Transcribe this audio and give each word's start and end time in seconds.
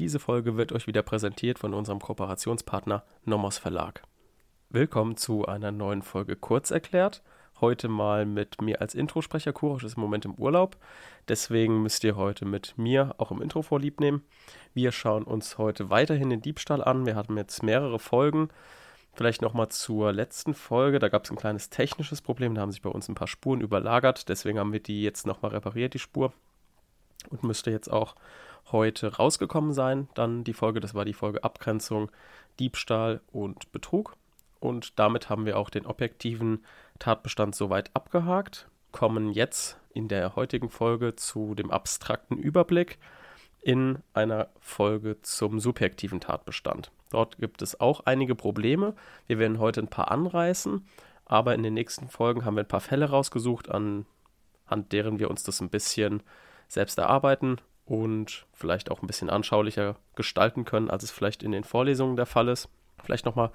diese 0.00 0.18
Folge 0.18 0.56
wird 0.56 0.72
euch 0.72 0.86
wieder 0.86 1.02
präsentiert 1.02 1.58
von 1.58 1.74
unserem 1.74 2.00
Kooperationspartner 2.00 3.04
Nomos 3.26 3.58
Verlag. 3.58 4.02
Willkommen 4.70 5.18
zu 5.18 5.44
einer 5.44 5.72
neuen 5.72 6.00
Folge 6.00 6.36
Kurz 6.36 6.70
erklärt. 6.70 7.22
Heute 7.60 7.88
mal 7.88 8.24
mit 8.24 8.62
mir 8.62 8.80
als 8.80 8.94
Introsprecher. 8.94 9.52
Kurosch 9.52 9.84
ist 9.84 9.98
im 9.98 10.00
Moment 10.00 10.24
im 10.24 10.36
Urlaub. 10.36 10.78
Deswegen 11.28 11.82
müsst 11.82 12.02
ihr 12.02 12.16
heute 12.16 12.46
mit 12.46 12.78
mir 12.78 13.14
auch 13.18 13.30
im 13.30 13.42
Intro 13.42 13.60
vorlieb 13.60 14.00
nehmen. 14.00 14.24
Wir 14.72 14.90
schauen 14.90 15.22
uns 15.22 15.58
heute 15.58 15.90
weiterhin 15.90 16.30
den 16.30 16.40
Diebstahl 16.40 16.82
an. 16.82 17.04
Wir 17.04 17.14
hatten 17.14 17.36
jetzt 17.36 17.62
mehrere 17.62 17.98
Folgen. 17.98 18.48
Vielleicht 19.12 19.42
nochmal 19.42 19.68
zur 19.68 20.14
letzten 20.14 20.54
Folge. 20.54 20.98
Da 20.98 21.10
gab 21.10 21.24
es 21.24 21.30
ein 21.30 21.36
kleines 21.36 21.68
technisches 21.68 22.22
Problem. 22.22 22.54
Da 22.54 22.62
haben 22.62 22.72
sich 22.72 22.80
bei 22.80 22.88
uns 22.88 23.06
ein 23.10 23.14
paar 23.14 23.28
Spuren 23.28 23.60
überlagert. 23.60 24.30
Deswegen 24.30 24.58
haben 24.58 24.72
wir 24.72 24.80
die 24.80 25.02
jetzt 25.02 25.26
nochmal 25.26 25.50
repariert, 25.50 25.92
die 25.92 25.98
Spur. 25.98 26.32
Und 27.28 27.44
müsste 27.44 27.70
jetzt 27.70 27.92
auch 27.92 28.14
heute 28.72 29.16
rausgekommen 29.16 29.72
sein. 29.72 30.08
Dann 30.14 30.44
die 30.44 30.52
Folge, 30.52 30.80
das 30.80 30.94
war 30.94 31.04
die 31.04 31.12
Folge 31.12 31.44
Abgrenzung, 31.44 32.10
Diebstahl 32.58 33.20
und 33.32 33.72
Betrug. 33.72 34.16
Und 34.60 34.98
damit 34.98 35.30
haben 35.30 35.46
wir 35.46 35.58
auch 35.58 35.70
den 35.70 35.86
objektiven 35.86 36.64
Tatbestand 36.98 37.54
soweit 37.54 37.90
abgehakt, 37.94 38.68
kommen 38.92 39.32
jetzt 39.32 39.78
in 39.92 40.08
der 40.08 40.36
heutigen 40.36 40.68
Folge 40.68 41.16
zu 41.16 41.54
dem 41.54 41.70
abstrakten 41.70 42.36
Überblick 42.36 42.98
in 43.62 43.98
einer 44.14 44.48
Folge 44.58 45.20
zum 45.22 45.60
subjektiven 45.60 46.20
Tatbestand. 46.20 46.92
Dort 47.10 47.38
gibt 47.38 47.62
es 47.62 47.80
auch 47.80 48.00
einige 48.06 48.34
Probleme. 48.34 48.94
Wir 49.26 49.38
werden 49.38 49.58
heute 49.58 49.80
ein 49.80 49.88
paar 49.88 50.10
anreißen, 50.10 50.86
aber 51.24 51.54
in 51.54 51.62
den 51.62 51.74
nächsten 51.74 52.08
Folgen 52.08 52.44
haben 52.44 52.56
wir 52.56 52.62
ein 52.62 52.68
paar 52.68 52.80
Fälle 52.80 53.10
rausgesucht, 53.10 53.68
anhand 53.68 54.06
deren 54.92 55.18
wir 55.18 55.30
uns 55.30 55.42
das 55.42 55.60
ein 55.60 55.70
bisschen 55.70 56.22
selbst 56.68 56.98
erarbeiten 56.98 57.58
und 57.90 58.46
vielleicht 58.52 58.88
auch 58.92 59.02
ein 59.02 59.08
bisschen 59.08 59.30
anschaulicher 59.30 59.96
gestalten 60.14 60.64
können, 60.64 60.90
als 60.90 61.02
es 61.02 61.10
vielleicht 61.10 61.42
in 61.42 61.50
den 61.50 61.64
Vorlesungen 61.64 62.14
der 62.14 62.24
Fall 62.24 62.46
ist. 62.46 62.68
Vielleicht 63.02 63.26
nochmal 63.26 63.50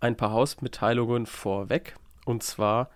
ein 0.00 0.16
paar 0.16 0.30
Hausmitteilungen 0.30 1.26
vorweg. 1.26 1.94
Und 2.24 2.42
zwar, 2.42 2.88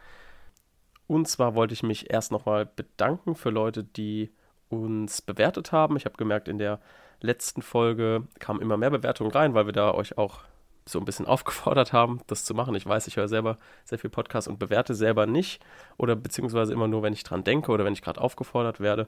und 1.07 1.29
zwar 1.29 1.55
wollte 1.55 1.75
ich 1.75 1.83
mich 1.83 2.11
erst 2.11 2.33
nochmal 2.33 2.65
bedanken 2.65 3.35
für 3.35 3.51
Leute, 3.51 3.85
die 3.85 4.33
uns 4.71 5.21
bewertet 5.21 5.73
haben. 5.73 5.95
Ich 5.99 6.07
habe 6.07 6.17
gemerkt, 6.17 6.49
in 6.49 6.57
der 6.57 6.81
letzten 7.21 7.61
Folge 7.61 8.23
kamen 8.39 8.62
immer 8.62 8.79
mehr 8.79 8.91
Bewertungen 8.91 9.31
rein, 9.31 9.53
weil 9.53 9.67
wir 9.67 9.75
da 9.75 9.93
euch 9.93 10.17
auch 10.17 10.41
so 10.89 10.99
ein 10.99 11.05
bisschen 11.05 11.27
aufgefordert 11.27 11.93
haben, 11.93 12.23
das 12.29 12.47
zu 12.47 12.55
machen. 12.55 12.75
Ich 12.75 12.87
weiß, 12.87 13.07
ich 13.09 13.17
höre 13.17 13.29
selber 13.29 13.59
sehr 13.84 13.99
viel 13.99 14.09
Podcast 14.09 14.49
und 14.49 14.59
bewerte 14.59 14.95
selber 14.95 15.27
nicht 15.27 15.62
oder 15.99 16.17
beziehungsweise 16.17 16.73
immer 16.73 16.89
nur, 16.89 17.03
wenn 17.03 17.12
ich 17.12 17.25
dran 17.25 17.45
denke 17.45 17.73
oder 17.73 17.84
wenn 17.84 17.93
ich 17.93 18.01
gerade 18.01 18.23
aufgefordert 18.23 18.81
werde, 18.81 19.07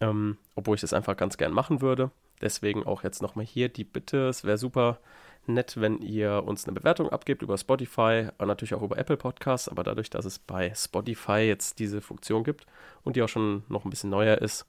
ähm, 0.00 0.38
obwohl 0.54 0.74
ich 0.74 0.80
das 0.80 0.92
einfach 0.92 1.16
ganz 1.16 1.36
gern 1.36 1.52
machen 1.52 1.80
würde. 1.80 2.10
Deswegen 2.40 2.84
auch 2.84 3.04
jetzt 3.04 3.22
nochmal 3.22 3.44
hier 3.44 3.68
die 3.68 3.84
Bitte, 3.84 4.28
es 4.28 4.44
wäre 4.44 4.58
super, 4.58 4.98
nett, 5.46 5.80
wenn 5.80 5.98
ihr 5.98 6.44
uns 6.44 6.64
eine 6.64 6.74
Bewertung 6.74 7.08
abgebt 7.08 7.42
über 7.42 7.58
Spotify, 7.58 8.28
und 8.38 8.48
natürlich 8.48 8.74
auch 8.74 8.82
über 8.82 8.98
Apple 8.98 9.16
Podcasts, 9.16 9.68
aber 9.68 9.82
dadurch, 9.82 10.10
dass 10.10 10.24
es 10.24 10.38
bei 10.38 10.72
Spotify 10.74 11.40
jetzt 11.40 11.78
diese 11.78 12.00
Funktion 12.00 12.44
gibt 12.44 12.66
und 13.02 13.16
die 13.16 13.22
auch 13.22 13.28
schon 13.28 13.64
noch 13.68 13.84
ein 13.84 13.90
bisschen 13.90 14.10
neuer 14.10 14.38
ist, 14.38 14.66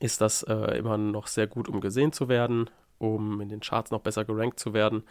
ist 0.00 0.20
das 0.20 0.42
äh, 0.44 0.78
immer 0.78 0.98
noch 0.98 1.26
sehr 1.26 1.46
gut, 1.46 1.68
um 1.68 1.80
gesehen 1.80 2.12
zu 2.12 2.28
werden, 2.28 2.70
um 2.98 3.40
in 3.40 3.48
den 3.48 3.60
Charts 3.60 3.90
noch 3.90 4.00
besser 4.00 4.24
gerankt 4.24 4.58
zu 4.58 4.72
werden 4.74 5.04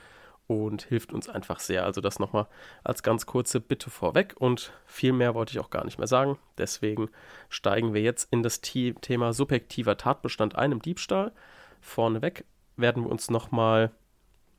und 0.51 0.83
hilft 0.83 1.13
uns 1.13 1.29
einfach 1.29 1.59
sehr. 1.59 1.85
Also 1.85 2.01
das 2.01 2.19
nochmal 2.19 2.47
als 2.83 3.03
ganz 3.03 3.25
kurze 3.25 3.59
Bitte 3.59 3.89
vorweg 3.89 4.35
und 4.37 4.73
viel 4.85 5.13
mehr 5.13 5.33
wollte 5.33 5.51
ich 5.51 5.59
auch 5.59 5.69
gar 5.69 5.85
nicht 5.85 5.97
mehr 5.97 6.07
sagen. 6.07 6.37
Deswegen 6.57 7.09
steigen 7.49 7.93
wir 7.93 8.01
jetzt 8.01 8.31
in 8.31 8.43
das 8.43 8.61
Thema 8.61 9.33
subjektiver 9.33 9.97
Tatbestand 9.97 10.55
ein 10.55 10.71
im 10.71 10.81
Diebstahl. 10.81 11.31
Vorneweg 11.79 12.45
werden 12.77 13.03
wir 13.03 13.09
uns 13.09 13.29
nochmal 13.29 13.91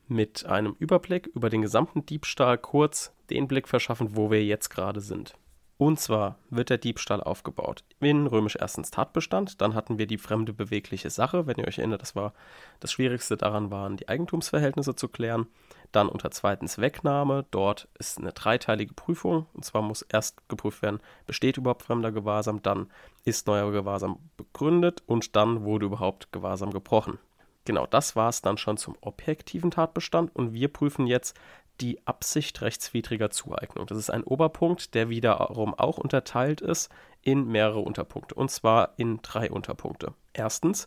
mit 0.08 0.46
einem 0.46 0.76
Überblick 0.78 1.28
über 1.28 1.48
den 1.48 1.62
gesamten 1.62 2.04
Diebstahl 2.04 2.58
kurz 2.58 3.14
den 3.30 3.48
Blick 3.48 3.68
verschaffen, 3.68 4.16
wo 4.16 4.30
wir 4.30 4.44
jetzt 4.44 4.68
gerade 4.68 5.00
sind. 5.00 5.34
Und 5.82 5.98
zwar 5.98 6.36
wird 6.48 6.70
der 6.70 6.78
Diebstahl 6.78 7.20
aufgebaut. 7.20 7.82
In 7.98 8.28
römisch 8.28 8.54
erstens 8.54 8.92
Tatbestand, 8.92 9.60
dann 9.60 9.74
hatten 9.74 9.98
wir 9.98 10.06
die 10.06 10.16
fremde 10.16 10.52
bewegliche 10.52 11.10
Sache, 11.10 11.48
wenn 11.48 11.56
ihr 11.56 11.66
euch 11.66 11.78
erinnert, 11.78 12.02
das 12.02 12.14
war 12.14 12.34
das 12.78 12.92
Schwierigste 12.92 13.36
daran 13.36 13.72
waren, 13.72 13.96
die 13.96 14.08
Eigentumsverhältnisse 14.08 14.94
zu 14.94 15.08
klären. 15.08 15.48
Dann 15.90 16.08
unter 16.08 16.30
zweitens 16.30 16.78
Wegnahme, 16.78 17.46
dort 17.50 17.88
ist 17.98 18.18
eine 18.18 18.30
dreiteilige 18.30 18.94
Prüfung, 18.94 19.46
und 19.54 19.64
zwar 19.64 19.82
muss 19.82 20.02
erst 20.02 20.48
geprüft 20.48 20.82
werden, 20.82 21.00
besteht 21.26 21.56
überhaupt 21.56 21.82
fremder 21.82 22.12
Gewahrsam, 22.12 22.62
dann 22.62 22.88
ist 23.24 23.48
neuer 23.48 23.72
Gewahrsam 23.72 24.20
begründet 24.36 25.02
und 25.06 25.34
dann 25.34 25.64
wurde 25.64 25.86
überhaupt 25.86 26.30
Gewahrsam 26.30 26.70
gebrochen. 26.70 27.18
Genau, 27.64 27.86
das 27.86 28.16
war 28.16 28.28
es 28.28 28.42
dann 28.42 28.58
schon 28.58 28.76
zum 28.76 28.96
objektiven 29.00 29.70
Tatbestand. 29.70 30.34
Und 30.34 30.52
wir 30.52 30.68
prüfen 30.68 31.06
jetzt 31.06 31.38
die 31.80 32.06
Absicht 32.06 32.60
rechtswidriger 32.62 33.30
Zueignung. 33.30 33.86
Das 33.86 33.98
ist 33.98 34.10
ein 34.10 34.24
Oberpunkt, 34.24 34.94
der 34.94 35.08
wiederum 35.08 35.74
auch 35.74 35.98
unterteilt 35.98 36.60
ist 36.60 36.90
in 37.22 37.46
mehrere 37.46 37.80
Unterpunkte 37.80 38.34
und 38.34 38.50
zwar 38.50 38.94
in 38.96 39.20
drei 39.22 39.50
Unterpunkte. 39.50 40.14
Erstens 40.32 40.86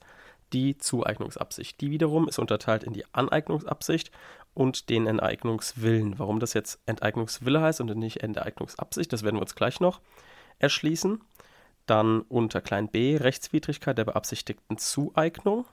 die 0.53 0.77
Zueignungsabsicht. 0.77 1.81
Die 1.81 1.91
wiederum 1.91 2.27
ist 2.27 2.39
unterteilt 2.39 2.83
in 2.83 2.93
die 2.93 3.05
Aneignungsabsicht 3.13 4.11
und 4.53 4.89
den 4.89 5.07
Enteignungswillen. 5.07 6.19
Warum 6.19 6.39
das 6.39 6.53
jetzt 6.53 6.79
Enteignungswille 6.85 7.61
heißt 7.61 7.81
und 7.81 7.95
nicht 7.97 8.23
Enteignungsabsicht, 8.23 9.11
das 9.11 9.23
werden 9.23 9.35
wir 9.35 9.41
uns 9.41 9.55
gleich 9.55 9.79
noch 9.79 10.01
erschließen. 10.59 11.21
Dann 11.85 12.21
unter 12.21 12.61
klein 12.61 12.89
b 12.89 13.17
Rechtswidrigkeit 13.17 13.97
der 13.97 14.05
beabsichtigten 14.05 14.77
Zueignung. 14.77 15.65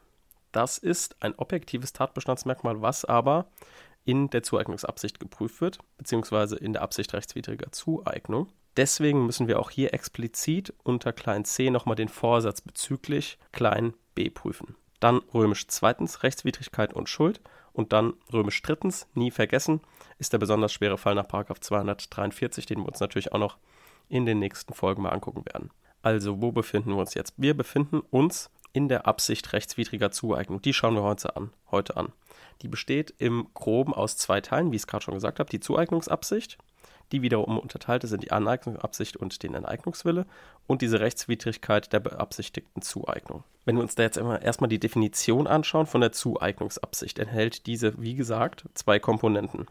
Das 0.50 0.76
ist 0.78 1.16
ein 1.22 1.34
objektives 1.36 1.92
Tatbestandsmerkmal, 1.92 2.82
was 2.82 3.04
aber 3.04 3.46
in 4.04 4.30
der 4.30 4.42
Zueignungsabsicht 4.42 5.20
geprüft 5.20 5.60
wird, 5.60 5.78
beziehungsweise 5.96 6.56
in 6.56 6.72
der 6.72 6.82
Absicht 6.82 7.12
rechtswidriger 7.14 7.72
Zueignung. 7.72 8.48
Deswegen 8.76 9.26
müssen 9.26 9.48
wir 9.48 9.60
auch 9.60 9.70
hier 9.70 9.92
explizit 9.92 10.72
unter 10.82 11.12
klein 11.12 11.44
c 11.44 11.70
nochmal 11.70 11.96
den 11.96 12.08
Vorsatz 12.08 12.60
bezüglich 12.60 13.38
klein 13.52 13.94
b 14.14 14.30
prüfen. 14.30 14.76
Dann 14.98 15.18
römisch 15.34 15.66
zweitens 15.68 16.22
Rechtswidrigkeit 16.22 16.94
und 16.94 17.08
Schuld 17.08 17.40
und 17.72 17.92
dann 17.92 18.14
römisch 18.32 18.62
drittens, 18.62 19.08
nie 19.14 19.30
vergessen, 19.30 19.80
ist 20.18 20.32
der 20.32 20.38
besonders 20.38 20.72
schwere 20.72 20.98
Fall 20.98 21.14
nach 21.14 21.26
243, 21.26 22.66
den 22.66 22.78
wir 22.80 22.86
uns 22.86 23.00
natürlich 23.00 23.32
auch 23.32 23.38
noch 23.38 23.58
in 24.08 24.26
den 24.26 24.38
nächsten 24.38 24.74
Folgen 24.74 25.02
mal 25.02 25.10
angucken 25.10 25.44
werden. 25.52 25.70
Also, 26.02 26.42
wo 26.42 26.52
befinden 26.52 26.90
wir 26.90 26.98
uns 26.98 27.14
jetzt? 27.14 27.34
Wir 27.36 27.56
befinden 27.56 28.00
uns 28.10 28.50
in 28.72 28.88
der 28.88 29.06
Absicht 29.06 29.52
rechtswidriger 29.52 30.10
Zueignung. 30.10 30.62
Die 30.62 30.72
schauen 30.72 30.94
wir 30.94 31.02
heute 31.02 31.36
an. 31.36 31.50
Heute 31.70 31.96
an. 31.96 32.12
Die 32.62 32.68
besteht 32.68 33.14
im 33.18 33.48
Groben 33.54 33.92
aus 33.92 34.16
zwei 34.16 34.40
Teilen, 34.40 34.72
wie 34.72 34.76
ich 34.76 34.82
es 34.82 34.86
gerade 34.86 35.04
schon 35.04 35.14
gesagt 35.14 35.40
habe. 35.40 35.50
Die 35.50 35.60
Zueignungsabsicht, 35.60 36.58
die 37.10 37.22
wiederum 37.22 37.58
unterteilt 37.58 38.04
ist 38.04 38.12
in 38.12 38.20
die 38.20 38.32
Aneignungsabsicht 38.32 39.16
und 39.16 39.42
den 39.42 39.54
Enteignungswille 39.54 40.26
und 40.66 40.80
diese 40.80 41.00
Rechtswidrigkeit 41.00 41.92
der 41.92 42.00
beabsichtigten 42.00 42.80
Zueignung. 42.80 43.44
Wenn 43.64 43.76
wir 43.76 43.82
uns 43.82 43.94
da 43.94 44.04
jetzt 44.04 44.16
erstmal 44.16 44.68
die 44.68 44.80
Definition 44.80 45.46
anschauen 45.46 45.86
von 45.86 46.00
der 46.00 46.12
Zueignungsabsicht, 46.12 47.18
enthält 47.18 47.66
diese, 47.66 48.00
wie 48.00 48.14
gesagt, 48.14 48.64
zwei 48.74 48.98
Komponenten. 48.98 49.66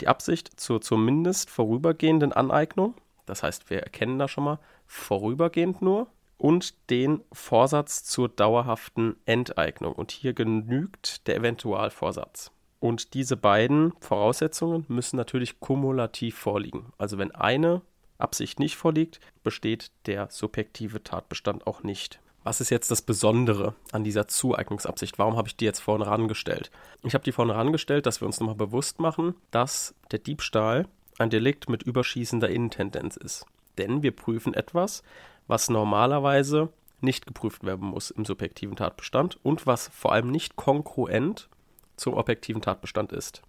Die 0.00 0.08
Absicht 0.08 0.58
zur 0.58 0.80
zumindest 0.80 1.50
vorübergehenden 1.50 2.32
Aneignung, 2.32 2.94
das 3.26 3.42
heißt, 3.42 3.70
wir 3.70 3.80
erkennen 3.80 4.18
da 4.18 4.26
schon 4.26 4.44
mal 4.44 4.58
vorübergehend 4.86 5.80
nur, 5.80 6.08
und 6.38 6.90
den 6.90 7.22
Vorsatz 7.32 8.04
zur 8.04 8.28
dauerhaften 8.28 9.16
Enteignung. 9.24 9.94
Und 9.94 10.10
hier 10.10 10.32
genügt 10.32 11.26
der 11.26 11.36
Eventualvorsatz. 11.36 12.50
Und 12.80 13.14
diese 13.14 13.36
beiden 13.36 13.92
Voraussetzungen 14.00 14.84
müssen 14.88 15.16
natürlich 15.16 15.58
kumulativ 15.60 16.36
vorliegen. 16.36 16.92
Also 16.98 17.16
wenn 17.16 17.34
eine 17.34 17.80
Absicht 18.18 18.60
nicht 18.60 18.76
vorliegt, 18.76 19.20
besteht 19.42 19.90
der 20.06 20.28
subjektive 20.30 21.02
Tatbestand 21.02 21.66
auch 21.66 21.82
nicht. 21.82 22.20
Was 22.42 22.60
ist 22.60 22.68
jetzt 22.68 22.90
das 22.90 23.00
Besondere 23.00 23.74
an 23.92 24.04
dieser 24.04 24.28
Zueignungsabsicht? 24.28 25.18
Warum 25.18 25.36
habe 25.36 25.48
ich 25.48 25.56
die 25.56 25.64
jetzt 25.64 25.80
vorne 25.80 26.06
rangestellt? 26.06 26.70
Ich 27.02 27.14
habe 27.14 27.24
die 27.24 27.32
vorne 27.32 27.54
rangestellt, 27.54 28.04
dass 28.04 28.20
wir 28.20 28.26
uns 28.26 28.38
nochmal 28.38 28.54
bewusst 28.54 29.00
machen, 29.00 29.34
dass 29.50 29.94
der 30.10 30.18
Diebstahl 30.18 30.86
ein 31.18 31.30
Delikt 31.30 31.70
mit 31.70 31.82
überschießender 31.82 32.50
Innentendenz 32.50 33.16
ist. 33.16 33.46
Denn 33.78 34.02
wir 34.02 34.14
prüfen 34.14 34.52
etwas, 34.52 35.02
was 35.46 35.68
normalerweise 35.68 36.70
nicht 37.00 37.26
geprüft 37.26 37.64
werden 37.64 37.86
muss 37.86 38.10
im 38.10 38.24
subjektiven 38.24 38.76
Tatbestand 38.76 39.38
und 39.42 39.66
was 39.66 39.88
vor 39.88 40.12
allem 40.12 40.30
nicht 40.30 40.56
kongruent 40.56 41.48
zum 41.96 42.14
objektiven 42.14 42.62
Tatbestand 42.62 43.12
ist. 43.12 43.42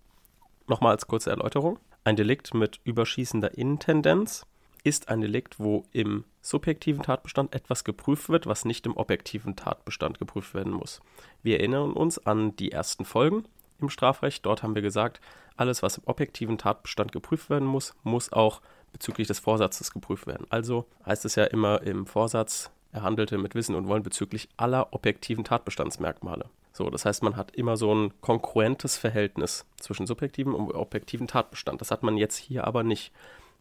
Nochmal 0.68 0.92
als 0.92 1.07
kurze 1.07 1.30
Erläuterung. 1.30 1.80
Ein 2.03 2.15
Delikt 2.15 2.53
mit 2.53 2.80
überschießender 2.83 3.57
Intendenz 3.57 4.45
ist 4.83 5.09
ein 5.09 5.21
Delikt, 5.21 5.59
wo 5.59 5.83
im 5.92 6.25
subjektiven 6.42 7.01
Tatbestand 7.01 7.56
etwas 7.56 7.83
geprüft 7.83 8.30
wird, 8.30 8.45
was 8.45 8.65
nicht 8.65 8.86
im 8.86 8.95
objektiven 8.95 9.56
Tatbestand 9.56 10.19
geprüft 10.19 10.53
werden 10.53 10.74
muss. 10.74 11.01
Wir 11.41 11.59
erinnern 11.59 11.94
uns 11.94 12.24
an 12.24 12.56
die 12.56 12.71
ersten 12.71 13.03
Folgen 13.03 13.45
im 13.80 13.89
Strafrecht. 13.89 14.45
Dort 14.45 14.62
haben 14.62 14.75
wir 14.75 14.83
gesagt, 14.83 15.21
alles, 15.57 15.81
was 15.81 15.98
im 15.98 16.03
objektiven 16.06 16.59
Tatbestand 16.59 17.12
geprüft 17.12 17.50
werden 17.50 17.68
muss, 17.68 17.95
muss 18.03 18.31
auch 18.31 18.62
bezüglich 18.95 19.27
des 19.27 19.39
Vorsatzes 19.39 19.92
geprüft 19.92 20.25
werden. 20.25 20.47
Also 20.50 20.86
heißt 21.06 21.25
es 21.25 21.36
ja 21.36 21.44
immer 21.44 21.81
im 21.81 22.06
Vorsatz, 22.06 22.71
er 22.94 23.03
handelte 23.03 23.38
mit 23.38 23.56
Wissen 23.56 23.75
und 23.75 23.89
Wollen 23.89 24.03
bezüglich 24.03 24.47
aller 24.56 24.94
objektiven 24.94 25.44
Tatbestandsmerkmale. 25.44 26.45
So, 26.71 26.89
das 26.89 27.03
heißt, 27.03 27.21
man 27.21 27.36
hat 27.36 27.51
immer 27.51 27.75
so 27.75 27.94
ein 27.94 28.13
konkurrentes 28.21 28.97
Verhältnis 28.97 29.65
zwischen 29.77 30.07
subjektivem 30.07 30.56
und 30.56 30.74
objektivem 30.74 31.27
Tatbestand. 31.27 31.81
Das 31.81 31.92
hat 31.92 32.03
man 32.03 32.15
jetzt 32.15 32.38
hier 32.38 32.65
aber 32.65 32.83
nicht. 32.83 33.12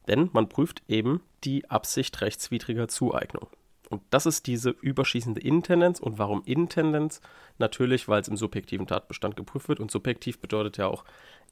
Denn 0.06 0.30
man 0.32 0.48
prüft 0.48 0.82
eben 0.86 1.20
die 1.42 1.68
Absicht 1.68 2.20
rechtswidriger 2.20 2.86
Zueignung. 2.86 3.48
Und 3.90 4.02
das 4.10 4.26
ist 4.26 4.46
diese 4.46 4.70
überschießende 4.70 5.40
Intendenz. 5.40 6.00
Und 6.00 6.18
warum 6.18 6.42
Intendenz? 6.44 7.20
Natürlich, 7.58 8.08
weil 8.08 8.20
es 8.20 8.28
im 8.28 8.36
subjektiven 8.36 8.86
Tatbestand 8.86 9.36
geprüft 9.36 9.68
wird. 9.68 9.80
Und 9.80 9.90
subjektiv 9.90 10.40
bedeutet 10.40 10.76
ja 10.78 10.86
auch 10.86 11.04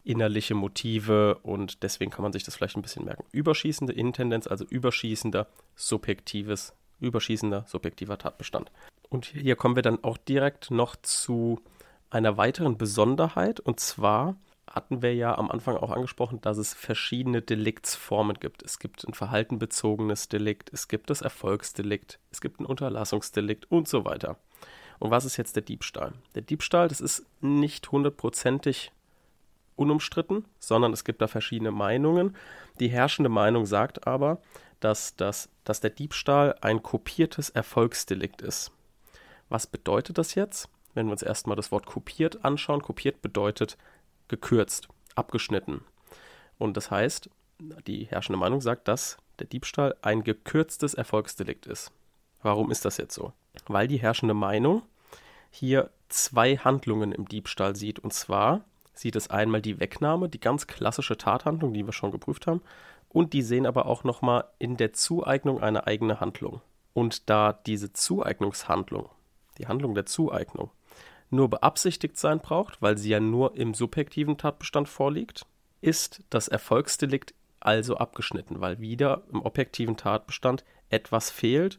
innerliche 0.04 0.54
Motive. 0.54 1.38
Und 1.42 1.82
deswegen 1.82 2.10
kann 2.10 2.22
man 2.22 2.32
sich 2.32 2.44
das 2.44 2.56
vielleicht 2.56 2.76
ein 2.76 2.82
bisschen 2.82 3.04
merken. 3.04 3.24
Überschießende 3.32 3.92
Intendenz, 3.92 4.46
also 4.46 4.64
überschießender 4.64 5.46
subjektives, 5.76 6.74
überschießender 7.00 7.64
subjektiver 7.68 8.18
Tatbestand. 8.18 8.70
Und 9.08 9.26
hier 9.26 9.56
kommen 9.56 9.76
wir 9.76 9.82
dann 9.82 10.02
auch 10.02 10.16
direkt 10.16 10.70
noch 10.70 10.96
zu 10.96 11.60
einer 12.10 12.36
weiteren 12.36 12.78
Besonderheit. 12.78 13.60
Und 13.60 13.80
zwar 13.80 14.36
hatten 14.66 15.02
wir 15.02 15.14
ja 15.14 15.36
am 15.36 15.50
Anfang 15.50 15.76
auch 15.76 15.90
angesprochen, 15.90 16.40
dass 16.40 16.56
es 16.56 16.72
verschiedene 16.72 17.42
Deliktsformen 17.42 18.38
gibt. 18.38 18.62
Es 18.62 18.78
gibt 18.78 19.04
ein 19.06 19.14
verhaltenbezogenes 19.14 20.28
Delikt, 20.28 20.72
es 20.72 20.88
gibt 20.88 21.10
das 21.10 21.20
Erfolgsdelikt, 21.20 22.18
es 22.30 22.40
gibt 22.40 22.60
ein 22.60 22.66
Unterlassungsdelikt 22.66 23.70
und 23.70 23.88
so 23.88 24.04
weiter. 24.04 24.36
Und 24.98 25.10
was 25.10 25.24
ist 25.24 25.36
jetzt 25.36 25.56
der 25.56 25.62
Diebstahl? 25.62 26.12
Der 26.34 26.42
Diebstahl, 26.42 26.88
das 26.88 27.00
ist 27.00 27.26
nicht 27.40 27.90
hundertprozentig 27.90 28.92
unumstritten, 29.74 30.44
sondern 30.58 30.92
es 30.92 31.04
gibt 31.04 31.20
da 31.20 31.26
verschiedene 31.26 31.72
Meinungen. 31.72 32.36
Die 32.78 32.88
herrschende 32.88 33.28
Meinung 33.28 33.66
sagt 33.66 34.06
aber, 34.06 34.40
dass, 34.80 35.16
das, 35.16 35.48
dass 35.64 35.80
der 35.80 35.90
Diebstahl 35.90 36.56
ein 36.60 36.82
kopiertes 36.82 37.50
Erfolgsdelikt 37.50 38.42
ist. 38.42 38.70
Was 39.48 39.66
bedeutet 39.66 40.18
das 40.18 40.34
jetzt? 40.34 40.68
Wenn 40.94 41.06
wir 41.06 41.12
uns 41.12 41.22
erstmal 41.22 41.56
das 41.56 41.72
Wort 41.72 41.86
kopiert 41.86 42.44
anschauen, 42.44 42.82
kopiert 42.82 43.22
bedeutet 43.22 43.76
gekürzt, 44.32 44.88
abgeschnitten. 45.14 45.82
Und 46.58 46.76
das 46.76 46.90
heißt, 46.90 47.28
die 47.86 48.06
herrschende 48.06 48.38
Meinung 48.38 48.62
sagt, 48.62 48.88
dass 48.88 49.18
der 49.38 49.46
Diebstahl 49.46 49.94
ein 50.00 50.24
gekürztes 50.24 50.94
Erfolgsdelikt 50.94 51.66
ist. 51.66 51.92
Warum 52.42 52.70
ist 52.70 52.86
das 52.86 52.96
jetzt 52.96 53.14
so? 53.14 53.32
Weil 53.66 53.86
die 53.88 53.98
herrschende 53.98 54.34
Meinung 54.34 54.82
hier 55.50 55.90
zwei 56.08 56.56
Handlungen 56.56 57.12
im 57.12 57.28
Diebstahl 57.28 57.76
sieht. 57.76 57.98
Und 57.98 58.14
zwar 58.14 58.64
sieht 58.94 59.16
es 59.16 59.28
einmal 59.28 59.60
die 59.60 59.78
Wegnahme, 59.80 60.30
die 60.30 60.40
ganz 60.40 60.66
klassische 60.66 61.18
Tathandlung, 61.18 61.74
die 61.74 61.84
wir 61.84 61.92
schon 61.92 62.10
geprüft 62.10 62.46
haben, 62.46 62.62
und 63.10 63.34
die 63.34 63.42
sehen 63.42 63.66
aber 63.66 63.84
auch 63.84 64.04
nochmal 64.04 64.44
in 64.58 64.78
der 64.78 64.94
Zueignung 64.94 65.62
eine 65.62 65.86
eigene 65.86 66.20
Handlung. 66.20 66.62
Und 66.94 67.28
da 67.28 67.52
diese 67.52 67.92
Zueignungshandlung, 67.92 69.10
die 69.58 69.66
Handlung 69.66 69.94
der 69.94 70.06
Zueignung, 70.06 70.70
nur 71.32 71.48
beabsichtigt 71.48 72.16
sein 72.18 72.40
braucht, 72.40 72.80
weil 72.82 72.98
sie 72.98 73.10
ja 73.10 73.20
nur 73.20 73.56
im 73.56 73.74
subjektiven 73.74 74.36
Tatbestand 74.36 74.88
vorliegt, 74.88 75.46
ist 75.80 76.22
das 76.30 76.48
Erfolgsdelikt 76.48 77.34
also 77.58 77.96
abgeschnitten, 77.96 78.60
weil 78.60 78.80
wieder 78.80 79.22
im 79.32 79.42
objektiven 79.42 79.96
Tatbestand 79.96 80.64
etwas 80.88 81.30
fehlt 81.30 81.78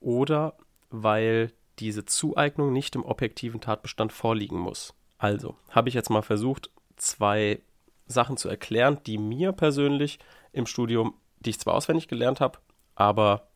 oder 0.00 0.56
weil 0.90 1.52
diese 1.78 2.04
Zueignung 2.04 2.72
nicht 2.72 2.94
im 2.94 3.04
objektiven 3.04 3.60
Tatbestand 3.60 4.12
vorliegen 4.12 4.58
muss. 4.58 4.94
Also 5.18 5.56
habe 5.70 5.88
ich 5.88 5.94
jetzt 5.94 6.10
mal 6.10 6.22
versucht, 6.22 6.70
zwei 6.96 7.60
Sachen 8.06 8.36
zu 8.36 8.48
erklären, 8.48 8.98
die 9.06 9.18
mir 9.18 9.52
persönlich 9.52 10.18
im 10.52 10.66
Studium, 10.66 11.14
die 11.40 11.50
ich 11.50 11.60
zwar 11.60 11.74
auswendig 11.74 12.08
gelernt 12.08 12.40
habe, 12.40 12.58
aber 12.94 13.48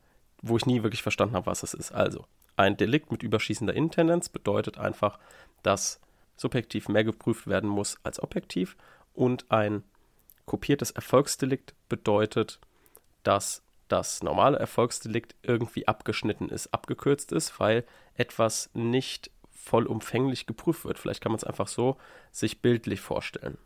wo 0.42 0.56
ich 0.56 0.66
nie 0.66 0.82
wirklich 0.82 1.02
verstanden 1.02 1.36
habe, 1.36 1.46
was 1.46 1.62
es 1.62 1.74
ist. 1.74 1.92
Also, 1.92 2.24
ein 2.58 2.76
Delikt 2.76 3.10
mit 3.10 3.22
überschießender 3.22 3.74
Intendenz 3.74 4.28
bedeutet 4.28 4.78
einfach, 4.78 5.18
dass 5.62 6.00
subjektiv 6.36 6.88
mehr 6.88 7.04
geprüft 7.04 7.46
werden 7.46 7.70
muss 7.70 7.98
als 8.02 8.22
objektiv 8.22 8.76
und 9.14 9.50
ein 9.50 9.82
kopiertes 10.46 10.90
Erfolgsdelikt 10.90 11.74
bedeutet, 11.88 12.58
dass 13.22 13.62
das 13.88 14.22
normale 14.22 14.58
Erfolgsdelikt 14.58 15.34
irgendwie 15.42 15.88
abgeschnitten 15.88 16.48
ist, 16.48 16.72
abgekürzt 16.74 17.32
ist, 17.32 17.58
weil 17.58 17.84
etwas 18.14 18.70
nicht 18.74 19.30
vollumfänglich 19.50 20.46
geprüft 20.46 20.84
wird. 20.84 20.98
Vielleicht 20.98 21.22
kann 21.22 21.32
man 21.32 21.38
es 21.38 21.44
einfach 21.44 21.68
so 21.68 21.96
sich 22.30 22.60
bildlich 22.60 23.00
vorstellen. 23.00 23.58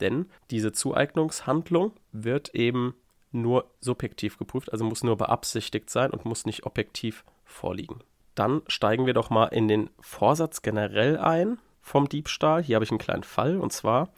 Denn 0.00 0.26
diese 0.50 0.72
Zueignungshandlung 0.72 1.92
wird 2.12 2.54
eben 2.54 2.94
nur 3.30 3.70
subjektiv 3.80 4.38
geprüft, 4.38 4.72
also 4.72 4.84
muss 4.84 5.02
nur 5.02 5.16
beabsichtigt 5.16 5.90
sein 5.90 6.10
und 6.10 6.24
muss 6.24 6.46
nicht 6.46 6.66
objektiv 6.66 7.24
vorliegen. 7.44 8.00
Dann 8.34 8.62
steigen 8.66 9.06
wir 9.06 9.14
doch 9.14 9.30
mal 9.30 9.46
in 9.46 9.68
den 9.68 9.90
Vorsatz 10.00 10.62
generell 10.62 11.18
ein 11.18 11.58
vom 11.80 12.08
Diebstahl. 12.08 12.62
Hier 12.62 12.76
habe 12.76 12.84
ich 12.84 12.90
einen 12.90 12.98
kleinen 12.98 13.22
Fall 13.22 13.58
und 13.58 13.72
zwar 13.72 14.08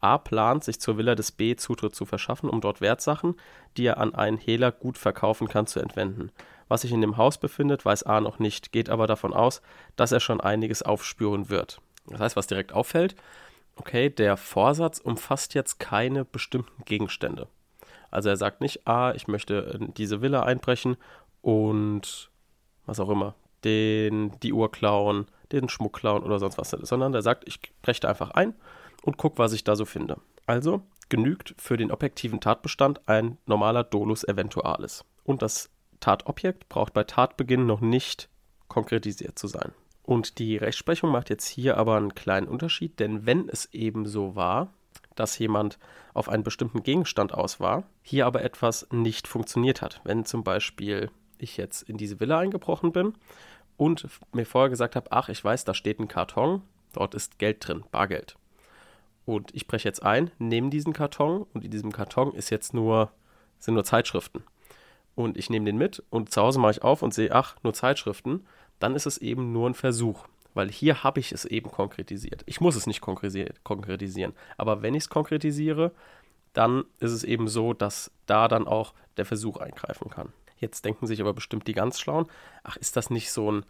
A 0.00 0.18
plant, 0.18 0.64
sich 0.64 0.80
zur 0.80 0.98
Villa 0.98 1.14
des 1.14 1.30
B 1.30 1.54
Zutritt 1.54 1.94
zu 1.94 2.04
verschaffen, 2.04 2.50
um 2.50 2.60
dort 2.60 2.80
Wertsachen, 2.80 3.36
die 3.76 3.86
er 3.86 3.98
an 3.98 4.14
einen 4.14 4.36
Hehler 4.36 4.72
gut 4.72 4.98
verkaufen 4.98 5.48
kann, 5.48 5.68
zu 5.68 5.78
entwenden. 5.78 6.32
Was 6.68 6.80
sich 6.80 6.90
in 6.90 7.00
dem 7.00 7.16
Haus 7.16 7.38
befindet, 7.38 7.84
weiß 7.84 8.02
A 8.02 8.20
noch 8.20 8.40
nicht, 8.40 8.72
geht 8.72 8.90
aber 8.90 9.06
davon 9.06 9.32
aus, 9.32 9.62
dass 9.94 10.10
er 10.10 10.20
schon 10.20 10.40
einiges 10.40 10.82
aufspüren 10.82 11.50
wird. 11.50 11.80
Das 12.08 12.20
heißt, 12.20 12.36
was 12.36 12.48
direkt 12.48 12.72
auffällt, 12.72 13.14
okay, 13.76 14.10
der 14.10 14.36
Vorsatz 14.36 14.98
umfasst 14.98 15.54
jetzt 15.54 15.78
keine 15.78 16.24
bestimmten 16.24 16.84
Gegenstände. 16.84 17.46
Also 18.10 18.28
er 18.28 18.36
sagt 18.36 18.60
nicht, 18.60 18.86
ah, 18.86 19.12
ich 19.14 19.28
möchte 19.28 19.78
in 19.78 19.94
diese 19.94 20.20
Villa 20.20 20.42
einbrechen 20.42 20.96
und 21.42 22.30
was 22.86 22.98
auch 22.98 23.08
immer, 23.08 23.34
den, 23.64 24.32
die 24.42 24.52
Uhr 24.52 24.70
klauen, 24.70 25.26
den 25.52 25.68
Schmuck 25.68 25.94
klauen 25.94 26.22
oder 26.22 26.38
sonst 26.38 26.58
was, 26.58 26.70
sondern 26.70 27.14
er 27.14 27.22
sagt, 27.22 27.46
ich 27.46 27.60
breche 27.82 28.08
einfach 28.08 28.30
ein 28.30 28.54
und 29.02 29.18
gucke, 29.18 29.38
was 29.38 29.52
ich 29.52 29.64
da 29.64 29.76
so 29.76 29.84
finde. 29.84 30.18
Also 30.46 30.82
genügt 31.08 31.54
für 31.58 31.76
den 31.76 31.92
objektiven 31.92 32.40
Tatbestand 32.40 33.06
ein 33.06 33.38
normaler 33.46 33.84
Dolus 33.84 34.24
eventualis. 34.24 35.04
Und 35.24 35.42
das 35.42 35.70
Tatobjekt 36.00 36.68
braucht 36.68 36.94
bei 36.94 37.04
Tatbeginn 37.04 37.66
noch 37.66 37.80
nicht 37.80 38.28
konkretisiert 38.68 39.38
zu 39.38 39.46
sein. 39.46 39.72
Und 40.02 40.38
die 40.38 40.56
Rechtsprechung 40.56 41.10
macht 41.10 41.30
jetzt 41.30 41.46
hier 41.46 41.76
aber 41.76 41.96
einen 41.96 42.14
kleinen 42.14 42.48
Unterschied, 42.48 42.98
denn 42.98 43.26
wenn 43.26 43.48
es 43.48 43.66
eben 43.72 44.06
so 44.06 44.34
war, 44.34 44.72
dass 45.14 45.38
jemand 45.38 45.78
auf 46.14 46.28
einen 46.28 46.42
bestimmten 46.42 46.82
Gegenstand 46.82 47.34
aus 47.34 47.60
war, 47.60 47.84
hier 48.02 48.26
aber 48.26 48.42
etwas 48.42 48.86
nicht 48.90 49.28
funktioniert 49.28 49.82
hat, 49.82 50.00
wenn 50.04 50.24
zum 50.24 50.42
Beispiel 50.42 51.10
ich 51.42 51.56
jetzt 51.56 51.82
in 51.82 51.96
diese 51.96 52.20
Villa 52.20 52.38
eingebrochen 52.38 52.92
bin 52.92 53.14
und 53.76 54.08
mir 54.32 54.46
vorher 54.46 54.70
gesagt 54.70 54.96
habe, 54.96 55.10
ach, 55.10 55.28
ich 55.28 55.42
weiß, 55.42 55.64
da 55.64 55.74
steht 55.74 55.98
ein 55.98 56.08
Karton, 56.08 56.62
dort 56.92 57.14
ist 57.14 57.38
Geld 57.38 57.66
drin, 57.66 57.84
Bargeld. 57.90 58.36
Und 59.24 59.54
ich 59.54 59.66
breche 59.66 59.88
jetzt 59.88 60.02
ein, 60.02 60.30
nehme 60.38 60.70
diesen 60.70 60.92
Karton 60.92 61.46
und 61.52 61.64
in 61.64 61.70
diesem 61.70 61.92
Karton 61.92 62.34
ist 62.34 62.50
jetzt 62.50 62.74
nur, 62.74 63.10
sind 63.58 63.74
nur 63.74 63.84
Zeitschriften. 63.84 64.42
Und 65.14 65.36
ich 65.36 65.50
nehme 65.50 65.66
den 65.66 65.76
mit 65.76 66.02
und 66.10 66.32
zu 66.32 66.40
Hause 66.40 66.58
mache 66.58 66.72
ich 66.72 66.82
auf 66.82 67.02
und 67.02 67.14
sehe, 67.14 67.32
ach, 67.32 67.56
nur 67.62 67.74
Zeitschriften, 67.74 68.46
dann 68.78 68.96
ist 68.96 69.06
es 69.06 69.18
eben 69.18 69.52
nur 69.52 69.68
ein 69.68 69.74
Versuch. 69.74 70.26
Weil 70.54 70.70
hier 70.70 71.02
habe 71.02 71.20
ich 71.20 71.32
es 71.32 71.44
eben 71.44 71.70
konkretisiert. 71.70 72.42
Ich 72.46 72.60
muss 72.60 72.76
es 72.76 72.86
nicht 72.86 73.00
konkretisieren. 73.00 74.34
Aber 74.58 74.82
wenn 74.82 74.94
ich 74.94 75.04
es 75.04 75.08
konkretisiere, 75.08 75.92
dann 76.52 76.84
ist 77.00 77.12
es 77.12 77.24
eben 77.24 77.48
so, 77.48 77.72
dass 77.72 78.10
da 78.26 78.48
dann 78.48 78.66
auch 78.66 78.92
der 79.16 79.24
Versuch 79.24 79.56
eingreifen 79.58 80.10
kann. 80.10 80.32
Jetzt 80.62 80.84
denken 80.84 81.06
sich 81.08 81.20
aber 81.20 81.34
bestimmt 81.34 81.66
die 81.66 81.74
ganz 81.74 81.98
Schlauen, 81.98 82.26
ach, 82.62 82.76
ist 82.76 82.96
das 82.96 83.10
nicht 83.10 83.32
so 83.32 83.50
ein 83.50 83.66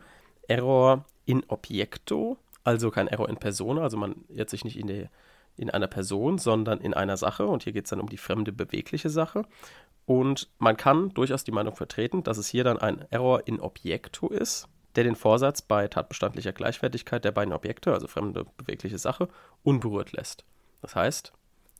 Error 0.47 1.07
in 1.25 1.43
Objekto? 1.49 2.37
Also 2.65 2.91
kein 2.91 3.09
Error 3.09 3.29
in 3.31 3.39
Persona, 3.39 3.83
also 3.83 3.97
man 3.97 4.15
irrt 4.29 4.51
sich 4.51 4.63
nicht 4.65 4.79
in, 4.79 4.87
der, 4.87 5.11
in 5.57 5.71
einer 5.71 5.89
Person, 5.89 6.37
sondern 6.37 6.81
in 6.81 6.93
einer 6.93 7.17
Sache. 7.17 7.47
Und 7.47 7.65
hier 7.65 7.73
geht 7.73 7.87
es 7.87 7.91
dann 7.91 8.01
um 8.01 8.11
die 8.11 8.19
fremde 8.19 8.53
bewegliche 8.53 9.09
Sache. 9.09 9.47
Und 10.05 10.51
man 10.59 10.77
kann 10.77 11.15
durchaus 11.15 11.45
die 11.45 11.51
Meinung 11.51 11.75
vertreten, 11.75 12.23
dass 12.23 12.37
es 12.37 12.49
hier 12.49 12.63
dann 12.63 12.79
ein 12.79 13.07
Error 13.11 13.47
in 13.47 13.59
Objekto 13.59 14.29
ist, 14.29 14.69
der 14.95 15.05
den 15.05 15.17
Vorsatz 15.17 15.63
bei 15.63 15.89
tatbestandlicher 15.89 16.53
Gleichwertigkeit 16.53 17.25
der 17.25 17.33
beiden 17.33 17.55
Objekte, 17.55 17.95
also 17.95 18.07
fremde 18.07 18.45
bewegliche 18.59 18.99
Sache, 18.99 19.29
unberührt 19.63 20.13
lässt. 20.13 20.45
Das 20.83 20.95
heißt, 20.95 21.33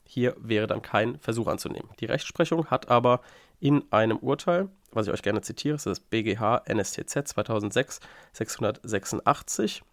hier 0.05 0.35
wäre 0.39 0.67
dann 0.67 0.81
kein 0.81 1.19
Versuch 1.19 1.49
anzunehmen. 1.49 1.91
Die 2.01 2.07
Rechtsprechung 2.07 2.67
hat 2.67 2.89
aber 2.89 3.21
in 3.63 3.85
einem 3.93 4.17
Urteil, 4.17 4.69
was 4.91 5.07
ich 5.07 5.13
euch 5.13 5.23
gerne 5.23 5.41
zitiere, 5.41 5.77
ist 5.77 5.87
das 5.87 6.01
BGH 6.01 6.65
NSTZ 6.67 7.29
2006 7.29 8.01
686, 8.33 9.85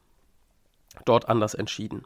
dort 1.05 1.29
anders 1.29 1.53
entschieden. 1.53 2.03